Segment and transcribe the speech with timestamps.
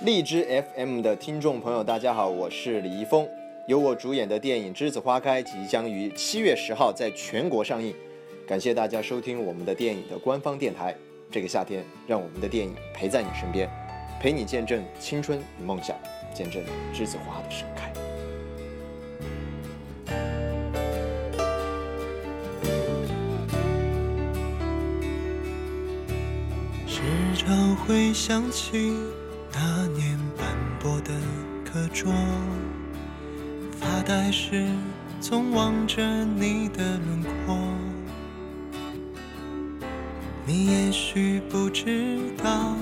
[0.00, 0.44] 荔枝
[0.74, 3.26] FM 的听众朋友，大家好，我是李易峰。
[3.68, 7.94] 由我主演的电影《栀子花开》即将于七月十号在全国上映。
[8.46, 10.94] 感谢大家收听我们的电影的官方电台。
[11.30, 13.70] 这个夏天，让我们的电影陪在你身边，
[14.20, 15.96] 陪你见证青春与梦想，
[16.34, 17.92] 见证栀子花的盛开。
[26.86, 27.00] 时
[27.36, 28.92] 常会想起
[29.56, 30.48] 那年斑
[30.80, 31.12] 驳的
[31.64, 32.12] 课桌，
[33.78, 34.66] 发呆时
[35.20, 37.56] 总望着你的轮廓。
[40.44, 42.74] 你也许不知道，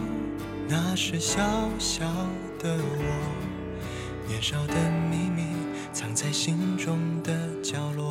[0.67, 1.43] 那是小
[1.79, 2.07] 小
[2.59, 4.75] 的我，年少的
[5.11, 5.45] 秘密
[5.93, 7.33] 藏在心中的
[7.63, 8.02] 角落。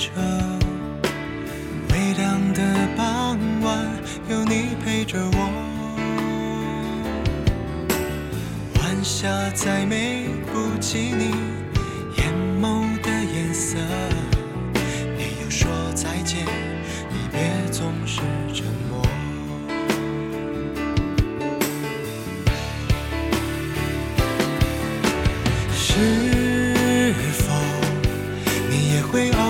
[0.00, 0.08] 单车。
[1.92, 2.62] 微凉的
[2.96, 3.86] 傍晚，
[4.30, 5.38] 有你陪着我。
[8.76, 11.34] 晚霞再美不及你
[12.16, 13.76] 眼眸的颜色。
[15.18, 18.22] 没有说再见，离别总是
[18.54, 19.04] 沉默。
[25.74, 27.52] 是否
[28.70, 29.49] 你也会偶？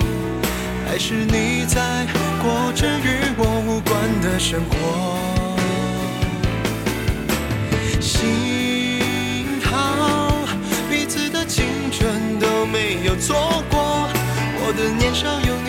[0.91, 2.05] 还是你在
[2.43, 4.75] 过着与我无关的生活？
[8.01, 10.45] 幸好
[10.89, 14.09] 彼此的青春都没有错过，
[14.59, 15.60] 我的年少有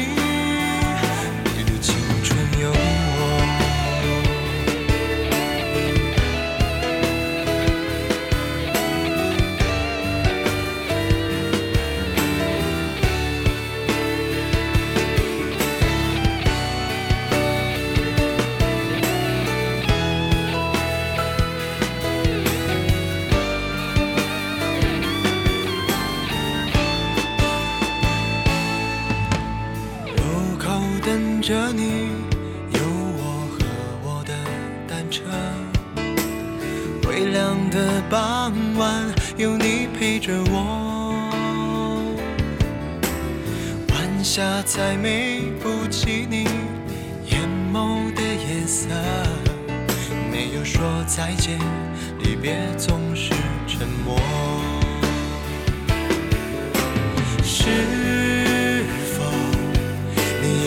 [31.05, 32.11] 等着你，
[32.75, 32.81] 有
[33.19, 33.59] 我和
[34.05, 34.33] 我的
[34.89, 35.23] 单车。
[37.09, 41.29] 微凉的傍晚，有你陪着我。
[43.89, 46.45] 晚霞再美不及你
[47.27, 47.41] 眼
[47.73, 48.89] 眸的颜色。
[50.31, 51.59] 没有说再见，
[52.21, 53.35] 离别总是
[53.67, 54.21] 沉默。
[57.43, 57.69] 是